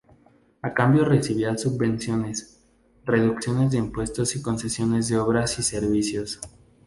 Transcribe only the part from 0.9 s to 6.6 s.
recibía subvenciones, reducciones de impuestos y concesiones de obras y servicios.